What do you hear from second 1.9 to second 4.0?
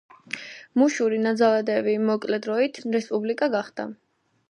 მოკლე დროით „რესპუბლიკა“ გახდა.